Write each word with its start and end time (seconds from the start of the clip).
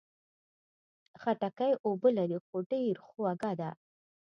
خټکی 1.21 1.71
اوبه 1.85 2.09
لري، 2.17 2.37
خو 2.45 2.55
ډېر 2.71 2.95
خوږه 3.07 3.51
ده. 3.59 3.69